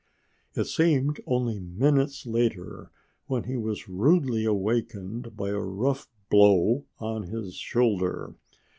[0.55, 2.89] It seemed only minutes later
[3.27, 8.33] when he was rudely awakened by a rough blow on his shoulder.